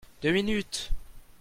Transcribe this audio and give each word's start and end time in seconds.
Deux 0.23 0.31
minutes 0.31 0.89